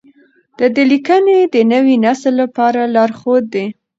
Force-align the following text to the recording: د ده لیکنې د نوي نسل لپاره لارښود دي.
د 0.57 0.59
ده 0.75 0.83
لیکنې 0.91 1.37
د 1.53 1.55
نوي 1.73 1.95
نسل 2.05 2.33
لپاره 2.41 2.81
لارښود 2.95 3.43
دي. 3.53 3.65